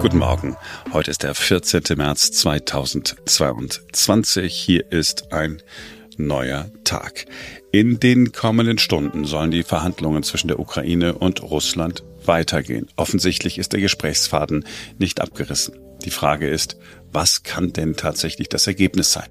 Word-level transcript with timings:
Guten 0.00 0.18
Morgen. 0.18 0.56
Heute 0.92 1.10
ist 1.10 1.24
der 1.24 1.34
14. 1.34 1.82
März 1.96 2.30
2022. 2.30 4.54
Hier 4.54 4.92
ist 4.92 5.32
ein 5.32 5.60
neuer 6.16 6.70
Tag. 6.84 7.26
In 7.72 7.98
den 7.98 8.30
kommenden 8.30 8.78
Stunden 8.78 9.24
sollen 9.24 9.50
die 9.50 9.64
Verhandlungen 9.64 10.22
zwischen 10.22 10.46
der 10.46 10.60
Ukraine 10.60 11.14
und 11.14 11.42
Russland 11.42 12.04
weitergehen. 12.24 12.86
Offensichtlich 12.94 13.58
ist 13.58 13.72
der 13.72 13.80
Gesprächsfaden 13.80 14.64
nicht 14.98 15.20
abgerissen. 15.20 15.74
Die 16.04 16.10
Frage 16.10 16.48
ist, 16.48 16.76
was 17.10 17.42
kann 17.42 17.72
denn 17.72 17.96
tatsächlich 17.96 18.48
das 18.48 18.68
Ergebnis 18.68 19.12
sein? 19.12 19.28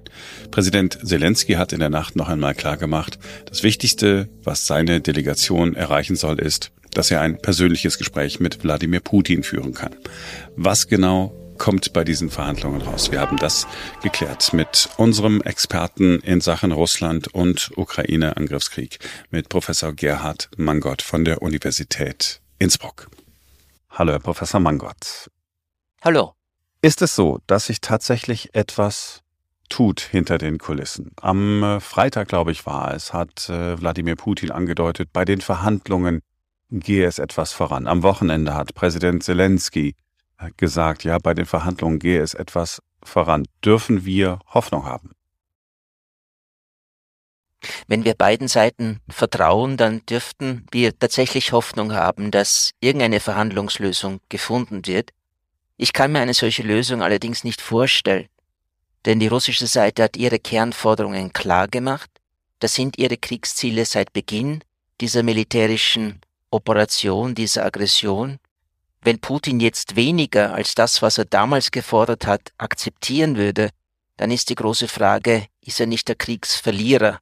Präsident 0.50 0.98
Zelensky 1.02 1.54
hat 1.54 1.72
in 1.72 1.80
der 1.80 1.88
Nacht 1.88 2.14
noch 2.14 2.28
einmal 2.28 2.54
klargemacht, 2.54 3.18
das 3.46 3.62
Wichtigste, 3.62 4.28
was 4.44 4.66
seine 4.66 5.00
Delegation 5.00 5.74
erreichen 5.74 6.14
soll, 6.14 6.38
ist, 6.38 6.72
dass 6.94 7.10
er 7.10 7.20
ein 7.20 7.38
persönliches 7.38 7.98
Gespräch 7.98 8.40
mit 8.40 8.62
Wladimir 8.62 9.00
Putin 9.00 9.42
führen 9.42 9.74
kann. 9.74 9.94
Was 10.56 10.88
genau 10.88 11.32
kommt 11.58 11.92
bei 11.92 12.04
diesen 12.04 12.30
Verhandlungen 12.30 12.80
raus? 12.80 13.10
Wir 13.10 13.20
haben 13.20 13.36
das 13.36 13.66
geklärt 14.02 14.52
mit 14.52 14.88
unserem 14.96 15.42
Experten 15.42 16.20
in 16.20 16.40
Sachen 16.40 16.72
Russland 16.72 17.28
und 17.28 17.70
Ukraine-Angriffskrieg, 17.76 18.98
mit 19.30 19.48
Professor 19.48 19.92
Gerhard 19.92 20.48
Mangott 20.56 21.02
von 21.02 21.24
der 21.24 21.42
Universität 21.42 22.40
Innsbruck. 22.58 23.08
Hallo, 23.90 24.12
Herr 24.12 24.20
Professor 24.20 24.60
Mangott. 24.60 25.30
Hallo. 26.02 26.34
Ist 26.80 27.02
es 27.02 27.16
so, 27.16 27.40
dass 27.48 27.66
sich 27.66 27.80
tatsächlich 27.80 28.54
etwas 28.54 29.22
tut 29.68 30.00
hinter 30.00 30.38
den 30.38 30.58
Kulissen? 30.58 31.10
Am 31.20 31.62
äh, 31.64 31.80
Freitag, 31.80 32.28
glaube 32.28 32.52
ich, 32.52 32.66
war 32.66 32.94
es, 32.94 33.12
hat 33.12 33.48
äh, 33.48 33.80
Wladimir 33.80 34.14
Putin 34.14 34.52
angedeutet, 34.52 35.10
bei 35.12 35.24
den 35.24 35.40
Verhandlungen 35.40 36.20
gehe 36.70 37.06
es 37.06 37.18
etwas 37.18 37.52
voran. 37.52 37.86
Am 37.86 38.02
Wochenende 38.02 38.54
hat 38.54 38.74
Präsident 38.74 39.22
Zelensky 39.22 39.94
äh, 40.38 40.50
gesagt, 40.56 41.04
ja, 41.04 41.18
bei 41.18 41.34
den 41.34 41.46
Verhandlungen 41.46 41.98
gehe 41.98 42.20
es 42.20 42.34
etwas 42.34 42.82
voran. 43.02 43.46
Dürfen 43.64 44.04
wir 44.04 44.40
Hoffnung 44.46 44.84
haben? 44.84 45.12
Wenn 47.88 48.04
wir 48.04 48.14
beiden 48.14 48.46
Seiten 48.46 49.00
vertrauen, 49.08 49.76
dann 49.76 50.04
dürften 50.06 50.66
wir 50.70 50.96
tatsächlich 50.96 51.52
Hoffnung 51.52 51.92
haben, 51.92 52.30
dass 52.30 52.70
irgendeine 52.80 53.18
Verhandlungslösung 53.18 54.20
gefunden 54.28 54.86
wird. 54.86 55.10
Ich 55.76 55.92
kann 55.92 56.12
mir 56.12 56.20
eine 56.20 56.34
solche 56.34 56.62
Lösung 56.62 57.02
allerdings 57.02 57.44
nicht 57.44 57.60
vorstellen, 57.60 58.28
denn 59.06 59.18
die 59.18 59.26
russische 59.26 59.66
Seite 59.66 60.04
hat 60.04 60.16
ihre 60.16 60.38
Kernforderungen 60.38 61.32
klar 61.32 61.66
gemacht, 61.66 62.10
das 62.60 62.74
sind 62.74 62.98
ihre 62.98 63.16
Kriegsziele 63.16 63.84
seit 63.84 64.12
Beginn 64.12 64.62
dieser 65.00 65.22
militärischen 65.22 66.20
Operation, 66.50 67.34
dieser 67.34 67.64
Aggression, 67.64 68.38
wenn 69.02 69.20
Putin 69.20 69.60
jetzt 69.60 69.96
weniger 69.96 70.54
als 70.54 70.74
das, 70.74 71.02
was 71.02 71.18
er 71.18 71.24
damals 71.24 71.70
gefordert 71.70 72.26
hat, 72.26 72.52
akzeptieren 72.58 73.36
würde, 73.36 73.70
dann 74.16 74.30
ist 74.30 74.50
die 74.50 74.54
große 74.54 74.88
Frage, 74.88 75.46
ist 75.60 75.78
er 75.80 75.86
nicht 75.86 76.08
der 76.08 76.16
Kriegsverlierer? 76.16 77.20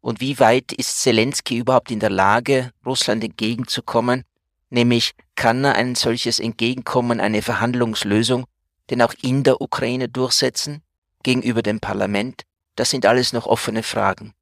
Und 0.00 0.20
wie 0.20 0.38
weit 0.38 0.72
ist 0.72 1.02
Zelensky 1.02 1.58
überhaupt 1.58 1.90
in 1.90 2.00
der 2.00 2.10
Lage, 2.10 2.72
Russland 2.84 3.24
entgegenzukommen? 3.24 4.24
Nämlich, 4.70 5.12
kann 5.34 5.64
er 5.64 5.74
ein 5.74 5.94
solches 5.94 6.40
Entgegenkommen, 6.40 7.20
eine 7.20 7.42
Verhandlungslösung, 7.42 8.46
denn 8.90 9.02
auch 9.02 9.14
in 9.22 9.42
der 9.44 9.60
Ukraine 9.60 10.08
durchsetzen, 10.08 10.82
gegenüber 11.22 11.62
dem 11.62 11.80
Parlament? 11.80 12.42
Das 12.76 12.90
sind 12.90 13.06
alles 13.06 13.32
noch 13.32 13.46
offene 13.46 13.82
Fragen. 13.82 14.34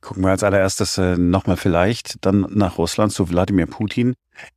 Gucken 0.00 0.22
wir 0.22 0.30
als 0.30 0.44
allererstes 0.44 0.96
äh, 0.98 1.16
nochmal 1.16 1.56
vielleicht 1.56 2.24
dann 2.24 2.46
nach 2.50 2.78
Russland 2.78 3.12
zu 3.12 3.28
Wladimir 3.28 3.66
Putin. 3.66 4.14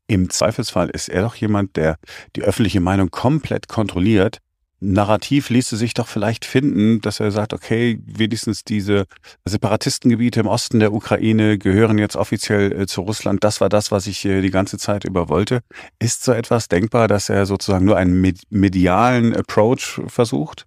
Im 0.07 0.29
Zweifelsfall 0.29 0.89
ist 0.89 1.09
er 1.09 1.23
doch 1.23 1.35
jemand, 1.35 1.75
der 1.75 1.97
die 2.35 2.43
öffentliche 2.43 2.79
Meinung 2.79 3.09
komplett 3.09 3.67
kontrolliert. 3.67 4.39
Narrativ 4.83 5.49
ließe 5.49 5.77
sich 5.77 5.93
doch 5.93 6.07
vielleicht 6.07 6.43
finden, 6.43 7.01
dass 7.01 7.19
er 7.19 7.31
sagt, 7.31 7.53
okay, 7.53 7.99
wenigstens 8.03 8.63
diese 8.63 9.05
Separatistengebiete 9.45 10.39
im 10.39 10.47
Osten 10.47 10.79
der 10.79 10.91
Ukraine 10.91 11.59
gehören 11.59 11.99
jetzt 11.99 12.15
offiziell 12.15 12.71
äh, 12.71 12.87
zu 12.87 13.01
Russland. 13.01 13.43
Das 13.43 13.61
war 13.61 13.69
das, 13.69 13.91
was 13.91 14.07
ich 14.07 14.25
äh, 14.25 14.41
die 14.41 14.49
ganze 14.49 14.79
Zeit 14.79 15.05
über 15.05 15.29
wollte. 15.29 15.61
Ist 15.99 16.23
so 16.23 16.33
etwas 16.33 16.67
denkbar, 16.67 17.07
dass 17.07 17.29
er 17.29 17.45
sozusagen 17.45 17.85
nur 17.85 17.97
einen 17.97 18.33
medialen 18.49 19.35
Approach 19.35 20.01
versucht? 20.07 20.65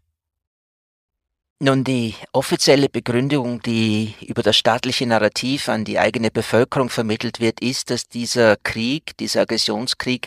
Nun, 1.67 1.83
die 1.83 2.15
offizielle 2.33 2.91
Begründung, 2.91 3.63
die 3.63 4.15
über 4.21 4.43
das 4.43 4.55
staatliche 4.55 5.07
Narrativ 5.07 5.71
an 5.71 5.87
die 5.87 5.99
eigene 5.99 6.31
Bevölkerung 6.31 6.91
vermittelt 6.91 7.41
wird, 7.41 7.61
ist, 7.61 7.89
dass 7.89 8.07
dieser 8.07 8.59
Krieg, 8.59 9.17
dieser 9.17 9.41
Aggressionskrieg, 9.41 10.27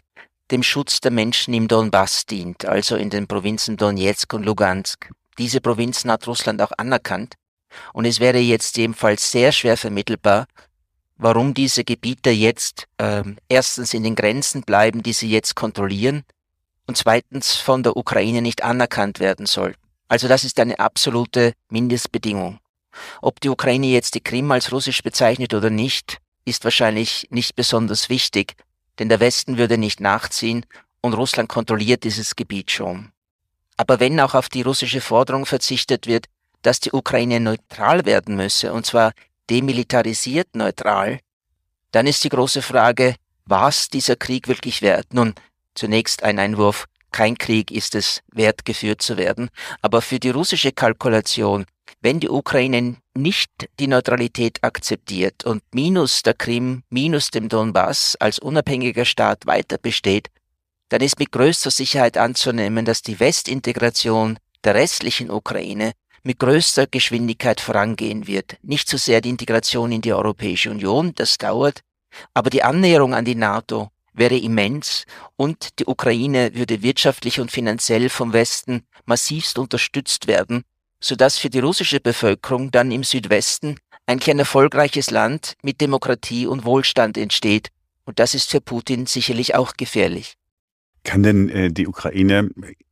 dem 0.50 0.64
Schutz 0.64 1.00
der 1.00 1.12
Menschen 1.12 1.54
im 1.54 1.68
Donbass 1.68 2.26
dient, 2.26 2.66
also 2.66 2.96
in 2.96 3.12
den 3.12 3.28
Provinzen 3.28 3.78
Donetsk 3.78 4.34
und 4.34 4.48
Lugansk. 4.48 5.12
Diese 5.38 5.62
Provinzen 5.62 6.10
hat 6.10 6.26
Russland 6.26 6.60
auch 6.60 6.72
anerkannt. 6.76 7.36
Und 7.94 8.06
es 8.06 8.20
wäre 8.20 8.40
jetzt 8.40 8.76
ebenfalls 8.80 9.30
sehr 9.30 9.52
schwer 9.52 9.78
vermittelbar, 9.78 10.48
warum 11.18 11.54
diese 11.54 11.84
Gebiete 11.84 12.32
jetzt 12.32 12.88
äh, 12.98 13.22
erstens 13.48 13.94
in 13.94 14.02
den 14.02 14.16
Grenzen 14.16 14.64
bleiben, 14.64 15.04
die 15.04 15.14
sie 15.14 15.30
jetzt 15.30 15.54
kontrollieren, 15.54 16.24
und 16.88 16.98
zweitens 16.98 17.58
von 17.58 17.84
der 17.84 17.96
Ukraine 17.96 18.42
nicht 18.42 18.64
anerkannt 18.64 19.20
werden 19.20 19.46
sollten. 19.46 19.87
Also 20.08 20.28
das 20.28 20.44
ist 20.44 20.60
eine 20.60 20.80
absolute 20.80 21.54
Mindestbedingung. 21.70 22.60
Ob 23.22 23.40
die 23.42 23.50
Ukraine 23.50 23.88
jetzt 23.88 24.16
die 24.16 24.22
Krim 24.22 24.52
als 24.52 24.72
russisch 24.72 25.04
bezeichnet 25.04 25.54
oder 25.54 25.70
nicht, 25.70 26.18
ist 26.46 26.64
wahrscheinlich 26.64 27.28
nicht 27.30 27.56
besonders 27.56 28.10
wichtig, 28.10 28.56
denn 29.00 29.10
der 29.10 29.20
Westen 29.20 29.58
würde 29.58 29.78
nicht 29.78 30.00
nachziehen 30.00 30.66
und 31.02 31.14
Russland 31.14 31.50
kontrolliert 31.50 32.04
dieses 32.04 32.36
Gebiet 32.36 32.72
schon. 32.72 33.12
Aber 33.76 34.00
wenn 34.00 34.20
auch 34.20 34.34
auf 34.34 34.50
die 34.50 34.64
russische 34.64 35.02
Forderung 35.02 35.46
verzichtet 35.46 36.08
wird, 36.08 36.26
dass 36.64 36.80
die 36.80 36.92
Ukraine 36.92 37.40
neutral 37.40 38.06
werden 38.06 38.36
müsse, 38.36 38.74
und 38.74 38.86
zwar 38.86 39.12
demilitarisiert 39.50 40.56
neutral, 40.56 41.20
dann 41.92 42.08
ist 42.08 42.24
die 42.24 42.30
große 42.30 42.62
Frage, 42.62 43.16
was 43.46 43.90
dieser 43.90 44.16
Krieg 44.16 44.48
wirklich 44.48 44.82
wert? 44.82 45.14
Nun, 45.14 45.36
zunächst 45.76 46.24
ein 46.24 46.40
Einwurf, 46.40 46.86
kein 47.12 47.38
Krieg 47.38 47.72
ist 47.72 47.96
es 47.96 48.22
wert, 48.32 48.66
geführt 48.66 49.02
zu 49.02 49.18
werden. 49.18 49.50
Aber 49.82 50.02
für 50.02 50.20
die 50.20 50.30
russische 50.30 50.72
Kalkulation, 50.72 51.66
wenn 52.02 52.20
die 52.20 52.30
Ukraine 52.30 52.98
nicht 53.16 53.50
die 53.80 53.88
Neutralität 53.88 54.60
akzeptiert 54.64 55.44
und 55.46 55.64
minus 55.74 56.22
der 56.22 56.34
Krim, 56.34 56.84
minus 56.90 57.32
dem 57.32 57.50
Donbass 57.50 58.16
als 58.20 58.40
unabhängiger 58.40 59.06
Staat 59.06 59.46
weiter 59.46 59.78
besteht, 59.78 60.30
dann 60.90 61.02
ist 61.02 61.20
mit 61.20 61.32
größter 61.32 61.72
Sicherheit 61.72 62.18
anzunehmen, 62.18 62.86
dass 62.86 63.02
die 63.02 63.20
Westintegration 63.20 64.38
der 64.64 64.76
restlichen 64.76 65.30
Ukraine 65.30 65.94
mit 66.24 66.40
größter 66.40 66.88
Geschwindigkeit 66.88 67.62
vorangehen 67.62 68.28
wird. 68.28 68.58
Nicht 68.62 68.90
so 68.90 68.98
sehr 68.98 69.22
die 69.22 69.30
Integration 69.30 69.92
in 69.92 70.02
die 70.02 70.14
Europäische 70.14 70.70
Union, 70.70 71.14
das 71.16 71.38
dauert, 71.38 71.82
aber 72.34 72.50
die 72.50 72.64
Annäherung 72.64 73.14
an 73.14 73.26
die 73.26 73.36
NATO 73.36 73.90
wäre 74.18 74.38
immens 74.38 75.06
und 75.36 75.80
die 75.80 75.86
Ukraine 75.86 76.56
würde 76.56 76.82
wirtschaftlich 76.82 77.40
und 77.40 77.52
finanziell 77.52 78.10
vom 78.10 78.34
Westen 78.34 78.84
massivst 79.06 79.58
unterstützt 79.58 80.28
werden, 80.28 80.64
sodass 81.00 81.38
für 81.38 81.50
die 81.50 81.60
russische 81.60 82.00
Bevölkerung 82.00 82.72
dann 82.72 82.92
im 82.92 83.04
Südwesten 83.04 83.78
eigentlich 84.06 84.32
ein 84.32 84.40
erfolgreiches 84.40 85.12
Land 85.12 85.54
mit 85.62 85.82
Demokratie 85.82 86.48
und 86.48 86.66
Wohlstand 86.66 87.18
entsteht. 87.18 87.70
Und 88.06 88.20
das 88.20 88.34
ist 88.34 88.50
für 88.50 88.62
Putin 88.62 89.06
sicherlich 89.06 89.56
auch 89.56 89.74
gefährlich. 89.74 90.36
Kann 91.04 91.24
denn 91.24 91.50
äh, 91.50 91.72
die 91.72 91.88
Ukraine 91.88 92.50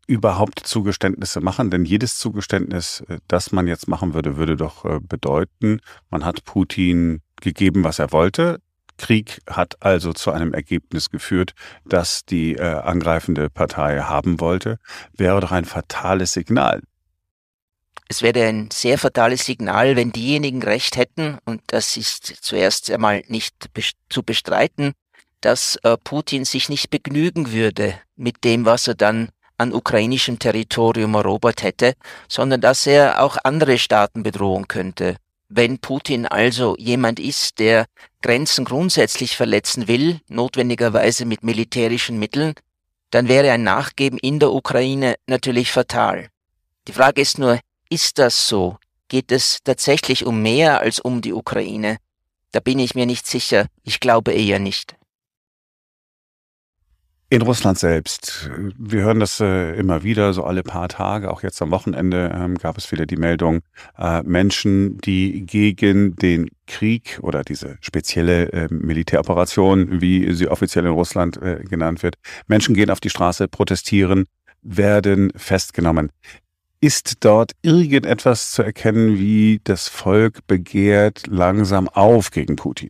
überhaupt 0.08 0.60
Zugeständnisse 0.60 1.42
machen? 1.42 1.72
Denn 1.72 1.86
jedes 1.86 2.18
Zugeständnis, 2.18 3.04
äh, 3.08 3.20
das 3.28 3.52
man 3.52 3.68
jetzt 3.68 3.88
machen 3.88 4.14
würde, 4.14 4.38
würde 4.38 4.58
doch 4.58 4.86
äh, 4.86 5.00
bedeuten, 5.02 5.80
man 6.10 6.26
hat 6.26 6.44
Putin 6.44 7.22
gegeben, 7.42 7.84
was 7.84 8.00
er 8.00 8.12
wollte. 8.12 8.60
Krieg 8.98 9.42
hat 9.48 9.76
also 9.82 10.14
zu 10.14 10.32
einem 10.32 10.54
Ergebnis 10.54 11.10
geführt, 11.10 11.54
das 11.86 12.26
die 12.26 12.56
äh, 12.56 12.62
angreifende 12.62 13.50
Partei 13.50 14.00
haben 14.02 14.40
wollte, 14.40 14.80
wäre 15.14 15.42
doch 15.42 15.52
ein 15.52 15.66
fatales 15.66 16.34
Signal. 16.34 16.82
Es 18.08 18.22
wäre 18.22 18.46
ein 18.46 18.70
sehr 18.72 18.98
fatales 18.98 19.46
Signal, 19.46 19.96
wenn 19.96 20.12
diejenigen 20.12 20.62
recht 20.62 20.96
hätten, 20.96 21.40
und 21.46 21.62
das 21.68 21.98
ist 21.98 22.26
zuerst 22.42 22.92
einmal 22.92 23.24
nicht 23.28 23.70
zu 24.10 24.22
bestreiten, 24.22 24.94
dass 25.42 25.78
äh, 25.84 25.98
Putin 26.04 26.46
sich 26.46 26.70
nicht 26.70 26.90
begnügen 26.90 27.52
würde 27.52 27.96
mit 28.16 28.44
dem, 28.44 28.66
was 28.66 28.88
er 28.88 28.96
dann 28.96 29.30
an 29.58 29.74
ukrainischem 29.74 30.38
Territorium 30.38 31.16
erobert 31.16 31.64
hätte, 31.64 31.94
sondern 32.28 32.62
dass 32.62 32.86
er 32.86 33.24
auch 33.24 33.38
andere 33.44 33.78
Staaten 33.78 34.24
bedrohen 34.24 34.68
könnte. 34.68 35.18
Wenn 35.48 35.80
Putin 35.80 36.26
also 36.26 36.76
jemand 36.78 37.20
ist, 37.20 37.60
der 37.60 37.86
Grenzen 38.22 38.66
grundsätzlich 38.66 39.38
verletzen 39.38 39.88
will, 39.88 40.20
notwendigerweise 40.28 41.26
mit 41.26 41.44
militärischen 41.44 42.18
Mitteln, 42.18 42.56
dann 43.12 43.28
wäre 43.28 43.52
ein 43.52 43.64
Nachgeben 43.64 44.18
in 44.18 44.40
der 44.40 44.52
Ukraine 44.52 45.16
natürlich 45.28 45.72
fatal. 45.72 46.30
Die 46.88 46.94
Frage 46.94 47.22
ist 47.22 47.38
nur, 47.38 47.60
ist 47.90 48.18
das 48.18 48.48
so? 48.48 48.78
Geht 49.08 49.32
es 49.32 49.60
tatsächlich 49.64 50.26
um 50.26 50.42
mehr 50.42 50.82
als 50.82 51.00
um 51.00 51.22
die 51.22 51.34
Ukraine? 51.34 51.98
Da 52.52 52.60
bin 52.60 52.80
ich 52.80 52.96
mir 52.96 53.06
nicht 53.06 53.28
sicher. 53.28 53.68
Ich 53.84 54.00
glaube 54.00 54.34
eher 54.34 54.60
nicht. 54.60 54.96
In 57.28 57.42
Russland 57.42 57.80
selbst, 57.80 58.52
wir 58.78 59.02
hören 59.02 59.20
das 59.20 59.40
äh, 59.40 59.76
immer 59.78 60.04
wieder, 60.04 60.32
so 60.32 60.44
alle 60.44 60.62
paar 60.62 60.88
Tage, 60.90 61.32
auch 61.32 61.42
jetzt 61.42 61.60
am 61.60 61.72
Wochenende 61.72 62.32
ähm, 62.32 62.56
gab 62.56 62.78
es 62.78 62.92
wieder 62.92 63.08
die 63.08 63.18
Meldung, 63.18 63.62
äh, 63.98 64.22
Menschen, 64.22 65.00
die 65.00 65.44
gegen 65.44 66.16
den 66.16 66.52
Krieg 66.68 67.18
oder 67.24 67.44
diese 67.44 67.78
spezielle 67.82 68.54
äh, 68.54 68.68
Militäroperation, 68.70 70.02
wie 70.02 70.34
sie 70.34 70.48
offiziell 70.48 70.86
in 70.86 70.92
Russland 70.92 71.42
äh, 71.42 71.64
genannt 71.68 72.04
wird, 72.04 72.18
Menschen 72.46 72.76
gehen 72.76 72.92
auf 72.92 73.00
die 73.00 73.10
Straße, 73.10 73.48
protestieren, 73.48 74.26
werden 74.62 75.32
festgenommen. 75.36 76.12
Ist 76.80 77.26
dort 77.26 77.54
irgendetwas 77.64 78.52
zu 78.52 78.62
erkennen, 78.62 79.18
wie 79.18 79.62
das 79.64 79.88
Volk 79.88 80.46
begehrt 80.46 81.26
langsam 81.26 81.90
auf 81.90 82.30
gegen 82.30 82.56
Putin? 82.56 82.90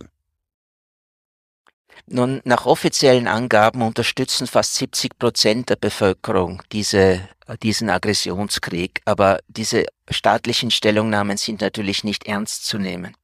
Nun, 2.08 2.40
nach 2.44 2.66
offiziellen 2.66 3.26
Angaben 3.26 3.82
unterstützen 3.82 4.46
fast 4.46 4.76
70 4.76 5.18
Prozent 5.18 5.70
der 5.70 5.76
Bevölkerung 5.76 6.62
diese, 6.70 7.28
diesen 7.62 7.90
Aggressionskrieg, 7.90 9.02
aber 9.04 9.40
diese 9.48 9.86
staatlichen 10.08 10.70
Stellungnahmen 10.70 11.36
sind 11.36 11.60
natürlich 11.62 12.04
nicht 12.04 12.26
ernst 12.26 12.64
zu 12.64 12.78
nehmen. 12.78 13.16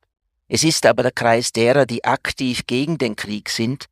Es 0.49 0.65
ist 0.65 0.85
aber 0.85 1.05
der 1.05 1.13
Kreis 1.13 1.53
derer, 1.53 1.87
die 1.87 2.05
aktiv 2.05 2.67
gegen 2.67 2.99
den 2.99 3.15
Krieg 3.15 3.51
sind, 3.51 3.87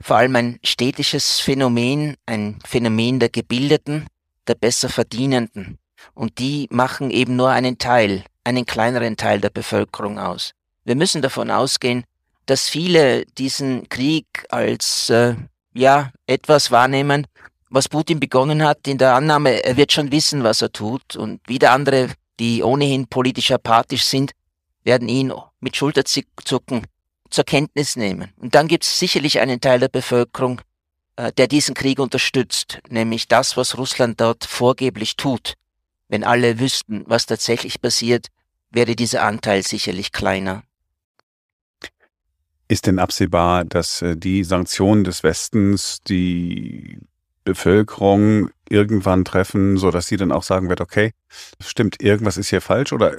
vor 0.00 0.16
allem 0.16 0.34
ein 0.36 0.58
städtisches 0.64 1.40
Phänomen, 1.40 2.16
ein 2.24 2.58
Phänomen 2.66 3.20
der 3.20 3.28
Gebildeten, 3.28 4.06
der 4.46 4.54
besser 4.54 4.88
Verdienenden. 4.88 5.78
Und 6.14 6.38
die 6.38 6.66
machen 6.70 7.10
eben 7.10 7.36
nur 7.36 7.50
einen 7.50 7.76
Teil, 7.76 8.24
einen 8.42 8.64
kleineren 8.64 9.18
Teil 9.18 9.40
der 9.40 9.50
Bevölkerung 9.50 10.18
aus. 10.18 10.52
Wir 10.84 10.96
müssen 10.96 11.20
davon 11.20 11.50
ausgehen, 11.50 12.04
dass 12.50 12.68
viele 12.68 13.26
diesen 13.38 13.88
Krieg 13.88 14.26
als 14.48 15.08
äh, 15.08 15.36
ja 15.72 16.10
etwas 16.26 16.72
wahrnehmen, 16.72 17.28
was 17.70 17.88
Putin 17.88 18.18
begonnen 18.18 18.64
hat, 18.64 18.88
in 18.88 18.98
der 18.98 19.14
Annahme, 19.14 19.62
er 19.62 19.76
wird 19.76 19.92
schon 19.92 20.10
wissen, 20.10 20.42
was 20.42 20.60
er 20.60 20.72
tut. 20.72 21.14
Und 21.14 21.40
wieder 21.46 21.70
andere, 21.70 22.08
die 22.40 22.64
ohnehin 22.64 23.06
politisch 23.06 23.52
apathisch 23.52 24.04
sind, 24.04 24.32
werden 24.82 25.08
ihn 25.08 25.32
mit 25.60 25.76
Schulterzucken 25.76 26.86
zur 27.30 27.44
Kenntnis 27.44 27.94
nehmen. 27.94 28.32
Und 28.36 28.56
dann 28.56 28.66
gibt 28.66 28.82
es 28.82 28.98
sicherlich 28.98 29.38
einen 29.38 29.60
Teil 29.60 29.78
der 29.78 29.88
Bevölkerung, 29.88 30.60
äh, 31.14 31.30
der 31.30 31.46
diesen 31.46 31.76
Krieg 31.76 32.00
unterstützt, 32.00 32.80
nämlich 32.88 33.28
das, 33.28 33.56
was 33.56 33.78
Russland 33.78 34.20
dort 34.20 34.44
vorgeblich 34.44 35.14
tut. 35.14 35.54
Wenn 36.08 36.24
alle 36.24 36.58
wüssten, 36.58 37.04
was 37.06 37.26
tatsächlich 37.26 37.80
passiert, 37.80 38.26
wäre 38.70 38.96
dieser 38.96 39.22
Anteil 39.22 39.62
sicherlich 39.62 40.10
kleiner. 40.10 40.64
Ist 42.70 42.86
denn 42.86 43.00
absehbar, 43.00 43.64
dass 43.64 44.00
äh, 44.00 44.16
die 44.16 44.44
Sanktionen 44.44 45.02
des 45.02 45.24
Westens 45.24 45.98
die 46.06 47.00
Bevölkerung 47.42 48.50
irgendwann 48.68 49.24
treffen, 49.24 49.76
so 49.76 49.90
dass 49.90 50.06
sie 50.06 50.16
dann 50.16 50.30
auch 50.30 50.44
sagen 50.44 50.68
wird, 50.68 50.80
okay, 50.80 51.10
stimmt, 51.58 52.00
irgendwas 52.00 52.36
ist 52.36 52.50
hier 52.50 52.60
falsch 52.60 52.92
oder 52.92 53.16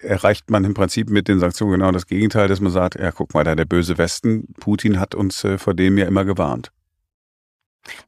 erreicht 0.00 0.50
man 0.50 0.64
im 0.64 0.74
Prinzip 0.74 1.08
mit 1.08 1.28
den 1.28 1.40
Sanktionen 1.40 1.80
genau 1.80 1.92
das 1.92 2.06
Gegenteil, 2.06 2.46
dass 2.46 2.60
man 2.60 2.72
sagt, 2.72 2.96
ja, 2.96 3.10
guck 3.10 3.32
mal, 3.32 3.42
da 3.42 3.54
der 3.54 3.64
böse 3.64 3.96
Westen, 3.96 4.52
Putin 4.60 5.00
hat 5.00 5.14
uns 5.14 5.44
äh, 5.44 5.56
vor 5.56 5.72
dem 5.72 5.96
ja 5.96 6.04
immer 6.04 6.26
gewarnt. 6.26 6.70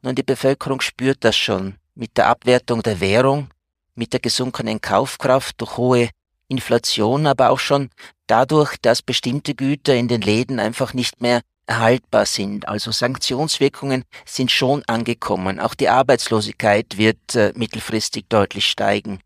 Nun, 0.03 0.15
die 0.15 0.23
Bevölkerung 0.23 0.83
spürt 0.83 1.25
das 1.25 1.39
schon 1.39 1.77
mit 1.95 2.19
der 2.19 2.27
Abwertung 2.27 2.83
der 2.83 3.01
Währung, 3.01 3.49
mit 3.95 4.13
der 4.13 4.21
gesunkenen 4.21 4.83
Kaufkraft 4.83 5.59
durch 5.59 5.79
hohe 5.79 6.11
Inflation, 6.49 7.27
aber 7.27 7.51
auch 7.51 7.59
schon 7.59 7.91
dadurch, 8.27 8.77
dass 8.81 9.03
bestimmte 9.03 9.55
Güter 9.55 9.95
in 9.95 10.09
den 10.09 10.21
Läden 10.21 10.61
einfach 10.61 10.95
nicht 10.95 11.21
mehr 11.21 11.43
erhaltbar 11.67 12.27
sind. 12.27 12.69
Also 12.69 12.93
Sanktionswirkungen 12.93 14.05
sind 14.25 14.51
schon 14.51 14.85
angekommen. 14.87 15.59
Auch 15.59 15.75
die 15.75 15.89
Arbeitslosigkeit 15.89 16.97
wird 16.97 17.35
äh, 17.35 17.53
mittelfristig 17.57 18.27
deutlich 18.29 18.67
steigen. 18.67 19.21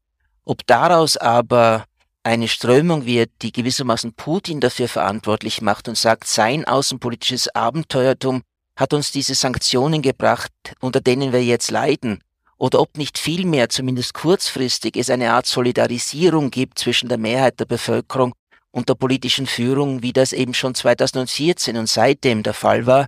Ob 0.45 0.67
daraus 0.67 1.17
aber 1.17 1.85
eine 2.23 2.49
Strömung 2.49 3.07
wird, 3.07 3.31
die 3.43 3.53
gewissermaßen 3.53 4.15
Putin 4.15 4.61
dafür 4.61 4.89
verantwortlich 4.89 5.63
macht 5.63 5.89
und 5.89 5.97
sagt, 5.97 6.27
sein 6.27 6.65
außenpolitisches 6.65 7.55
Abenteuertum 7.55 8.43
hat 8.77 8.95
uns 8.95 9.13
diese 9.13 9.35
Sanktionen 9.35 10.03
gebracht, 10.03 10.53
unter 10.81 11.01
denen 11.01 11.33
wir 11.33 11.45
jetzt 11.45 11.71
leiden, 11.71 12.23
oder 12.61 12.81
ob 12.81 12.99
nicht 12.99 13.19
vielmehr, 13.19 13.71
zumindest 13.71 14.13
kurzfristig, 14.13 14.97
es 14.97 15.09
eine 15.09 15.33
Art 15.33 15.47
Solidarisierung 15.47 16.51
gibt 16.51 16.79
zwischen 16.79 17.09
der 17.09 17.17
Mehrheit 17.17 17.59
der 17.59 17.65
Bevölkerung 17.65 18.35
und 18.71 18.89
der 18.89 18.95
politischen 18.95 19.47
Führung, 19.47 20.03
wie 20.03 20.13
das 20.13 20.33
eben 20.33 20.53
schon 20.53 20.75
2014 20.75 21.79
und 21.79 21.89
seitdem 21.89 22.43
der 22.43 22.53
Fall 22.53 22.87
war, 22.87 23.07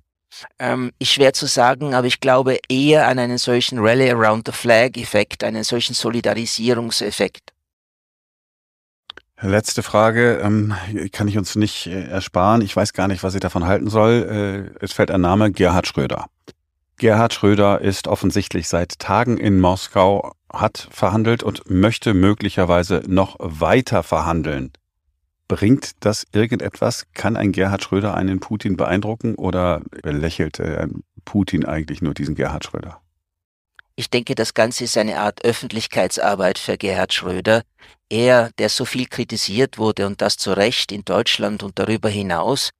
ähm, 0.58 0.90
ist 0.98 1.12
schwer 1.12 1.34
zu 1.34 1.46
sagen, 1.46 1.94
aber 1.94 2.06
ich 2.06 2.18
glaube 2.18 2.58
eher 2.68 3.06
an 3.06 3.18
einen 3.18 3.36
solchen 3.36 3.78
Rally 3.78 4.10
around 4.10 4.46
the 4.46 4.52
Flag 4.52 4.96
Effekt, 4.96 5.44
einen 5.44 5.64
solchen 5.64 5.92
Solidarisierungseffekt. 5.94 7.52
Letzte 9.42 9.82
Frage, 9.82 10.40
ähm, 10.42 10.72
kann 11.10 11.28
ich 11.28 11.36
uns 11.36 11.56
nicht 11.56 11.88
äh, 11.88 12.04
ersparen. 12.04 12.62
Ich 12.62 12.74
weiß 12.74 12.94
gar 12.94 13.08
nicht, 13.08 13.22
was 13.22 13.34
ich 13.34 13.40
davon 13.40 13.66
halten 13.66 13.90
soll. 13.90 14.70
Äh, 14.80 14.84
es 14.84 14.92
fällt 14.92 15.10
ein 15.10 15.20
Name, 15.20 15.50
Gerhard 15.50 15.86
Schröder. 15.86 16.28
Gerhard 17.02 17.34
Schröder 17.34 17.80
ist 17.80 18.06
offensichtlich 18.06 18.68
seit 18.68 19.00
Tagen 19.00 19.36
in 19.36 19.58
Moskau, 19.58 20.36
hat 20.52 20.86
verhandelt 20.92 21.42
und 21.42 21.68
möchte 21.68 22.14
möglicherweise 22.14 23.02
noch 23.08 23.34
weiter 23.40 24.04
verhandeln. 24.04 24.70
Bringt 25.48 26.04
das 26.04 26.24
irgendetwas? 26.30 27.08
Kann 27.12 27.36
ein 27.36 27.50
Gerhard 27.50 27.82
Schröder 27.82 28.14
einen 28.14 28.38
Putin 28.38 28.76
beeindrucken 28.76 29.34
oder 29.34 29.82
lächelt 30.04 30.60
äh, 30.60 30.86
Putin 31.24 31.64
eigentlich 31.64 32.02
nur 32.02 32.14
diesen 32.14 32.36
Gerhard 32.36 32.66
Schröder? 32.66 33.00
Ich 33.96 34.08
denke, 34.08 34.36
das 34.36 34.54
Ganze 34.54 34.84
ist 34.84 34.96
eine 34.96 35.18
Art 35.18 35.44
Öffentlichkeitsarbeit 35.44 36.56
für 36.56 36.78
Gerhard 36.78 37.12
Schröder. 37.12 37.64
Er, 38.10 38.52
der 38.58 38.68
so 38.68 38.84
viel 38.84 39.06
kritisiert 39.06 39.76
wurde 39.76 40.06
und 40.06 40.22
das 40.22 40.36
zu 40.36 40.52
Recht 40.52 40.92
in 40.92 41.04
Deutschland 41.04 41.64
und 41.64 41.80
darüber 41.80 42.08
hinaus, 42.08 42.70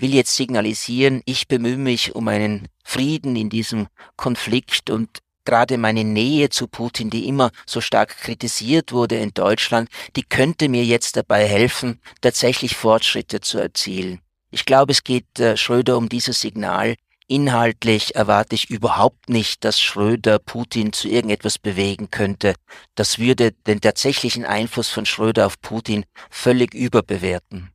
will 0.00 0.14
jetzt 0.14 0.34
signalisieren, 0.36 1.22
ich 1.24 1.48
bemühe 1.48 1.76
mich 1.76 2.14
um 2.14 2.28
einen 2.28 2.68
Frieden 2.84 3.36
in 3.36 3.50
diesem 3.50 3.88
Konflikt 4.16 4.90
und 4.90 5.20
gerade 5.44 5.78
meine 5.78 6.04
Nähe 6.04 6.48
zu 6.50 6.68
Putin, 6.68 7.10
die 7.10 7.26
immer 7.26 7.50
so 7.66 7.80
stark 7.80 8.16
kritisiert 8.18 8.92
wurde 8.92 9.16
in 9.16 9.32
Deutschland, 9.34 9.88
die 10.16 10.22
könnte 10.22 10.68
mir 10.68 10.84
jetzt 10.84 11.16
dabei 11.16 11.46
helfen, 11.46 12.00
tatsächlich 12.20 12.76
Fortschritte 12.76 13.40
zu 13.40 13.58
erzielen. 13.58 14.20
Ich 14.50 14.64
glaube, 14.64 14.92
es 14.92 15.04
geht 15.04 15.38
äh, 15.38 15.56
Schröder 15.56 15.96
um 15.96 16.08
dieses 16.08 16.40
Signal. 16.40 16.96
Inhaltlich 17.28 18.16
erwarte 18.16 18.56
ich 18.56 18.70
überhaupt 18.70 19.28
nicht, 19.28 19.64
dass 19.64 19.80
Schröder 19.80 20.40
Putin 20.40 20.92
zu 20.92 21.08
irgendetwas 21.08 21.58
bewegen 21.58 22.10
könnte. 22.10 22.54
Das 22.96 23.20
würde 23.20 23.52
den 23.52 23.80
tatsächlichen 23.80 24.44
Einfluss 24.44 24.88
von 24.88 25.06
Schröder 25.06 25.46
auf 25.46 25.60
Putin 25.60 26.04
völlig 26.28 26.74
überbewerten. 26.74 27.70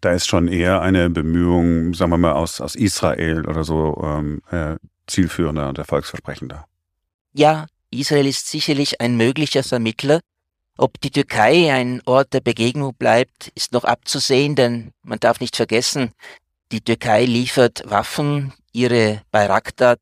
Da 0.00 0.12
ist 0.12 0.26
schon 0.26 0.48
eher 0.48 0.80
eine 0.80 1.10
Bemühung, 1.10 1.94
sagen 1.94 2.10
wir 2.10 2.18
mal, 2.18 2.32
aus, 2.32 2.60
aus 2.60 2.74
Israel 2.74 3.46
oder 3.46 3.64
so 3.64 4.00
ähm, 4.02 4.42
äh, 4.50 4.76
zielführender 5.06 5.68
und 5.68 5.78
erfolgsversprechender. 5.78 6.66
Ja, 7.32 7.66
Israel 7.90 8.26
ist 8.26 8.48
sicherlich 8.48 9.00
ein 9.00 9.16
möglicher 9.16 9.62
Vermittler. 9.62 10.20
Ob 10.76 11.00
die 11.00 11.10
Türkei 11.10 11.72
ein 11.72 12.00
Ort 12.06 12.32
der 12.32 12.40
Begegnung 12.40 12.94
bleibt, 12.94 13.52
ist 13.54 13.72
noch 13.72 13.84
abzusehen, 13.84 14.54
denn 14.54 14.92
man 15.02 15.20
darf 15.20 15.40
nicht 15.40 15.56
vergessen, 15.56 16.12
die 16.72 16.80
Türkei 16.80 17.24
liefert 17.24 17.82
Waffen, 17.84 18.52
ihre 18.72 19.22
Bayraktar 19.30 19.96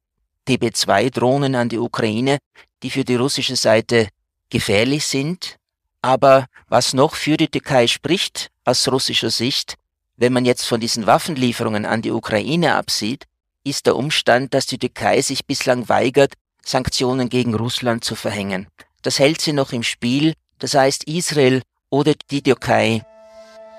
TB2-Drohnen 0.46 1.54
an 1.54 1.68
die 1.68 1.78
Ukraine, 1.78 2.38
die 2.82 2.90
für 2.90 3.04
die 3.04 3.16
russische 3.16 3.56
Seite 3.56 4.08
gefährlich 4.50 5.06
sind. 5.06 5.56
Aber 6.02 6.46
was 6.68 6.92
noch 6.92 7.14
für 7.14 7.36
die 7.36 7.48
Türkei 7.48 7.86
spricht, 7.86 8.50
aus 8.68 8.86
russischer 8.88 9.30
Sicht, 9.30 9.74
wenn 10.16 10.32
man 10.32 10.44
jetzt 10.44 10.66
von 10.66 10.80
diesen 10.80 11.06
Waffenlieferungen 11.06 11.86
an 11.86 12.02
die 12.02 12.10
Ukraine 12.10 12.74
absieht, 12.74 13.24
ist 13.64 13.86
der 13.86 13.96
Umstand, 13.96 14.54
dass 14.54 14.66
die 14.66 14.78
Türkei 14.78 15.20
sich 15.22 15.46
bislang 15.46 15.88
weigert, 15.88 16.34
Sanktionen 16.64 17.28
gegen 17.28 17.54
Russland 17.54 18.04
zu 18.04 18.14
verhängen. 18.14 18.66
Das 19.02 19.18
hält 19.18 19.40
sie 19.40 19.52
noch 19.52 19.72
im 19.72 19.82
Spiel, 19.82 20.34
das 20.58 20.74
heißt 20.74 21.04
Israel 21.04 21.62
oder 21.88 22.12
die 22.30 22.42
Türkei. 22.42 23.02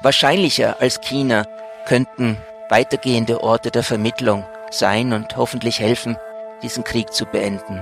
Wahrscheinlicher 0.02 0.80
als 0.80 1.02
China 1.02 1.46
könnten 1.86 2.38
weitergehende 2.70 3.44
Orte 3.44 3.70
der 3.70 3.84
Vermittlung 3.84 4.46
sein 4.72 5.14
und 5.14 5.36
hoffentlich 5.36 5.80
helfen, 5.80 6.18
diesen 6.64 6.84
Krieg 6.84 7.14
zu 7.14 7.26
beenden. 7.26 7.82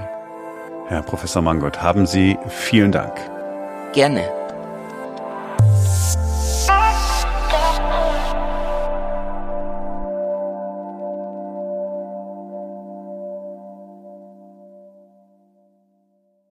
Herr 0.87 1.03
Professor 1.03 1.41
Mangot, 1.41 1.81
haben 1.81 2.07
Sie 2.07 2.37
vielen 2.47 2.91
Dank. 2.91 3.13
Gerne. 3.93 4.46